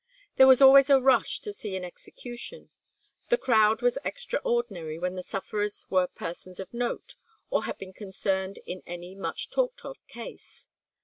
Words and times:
There 0.37 0.47
was 0.47 0.63
always 0.63 0.89
a 0.89 0.99
rush 0.99 1.41
to 1.41 1.53
see 1.53 1.75
an 1.75 1.83
execution. 1.83 2.71
The 3.29 3.37
crowd 3.37 3.83
was 3.83 3.99
extraordinary 4.03 4.97
when 4.97 5.13
the 5.13 5.21
sufferers 5.21 5.85
were 5.91 6.07
persons 6.07 6.59
of 6.59 6.73
note 6.73 7.13
or 7.51 7.65
had 7.65 7.77
been 7.77 7.93
concerned 7.93 8.57
in 8.65 8.81
any 8.87 9.13
much 9.13 9.51
talked 9.51 9.85
of 9.85 9.97
case. 10.07 10.67